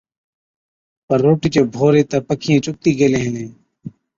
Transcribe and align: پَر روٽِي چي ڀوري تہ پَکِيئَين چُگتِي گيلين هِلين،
پَر 1.07 1.17
روٽِي 1.25 1.49
چي 1.53 1.61
ڀوري 1.73 2.03
تہ 2.09 2.17
پَکِيئَين 2.27 2.59
چُگتِي 2.65 2.91
گيلين 2.97 3.23
هِلين، 3.25 3.51